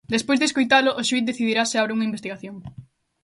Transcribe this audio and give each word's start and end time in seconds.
Despois 0.15 0.39
de 0.39 0.47
escoitalo, 0.49 0.91
o 0.99 1.01
xuíz 1.07 1.23
decidirá 1.27 1.63
se 1.65 1.77
abre 1.77 1.95
unha 1.95 2.09
investigación. 2.09 2.55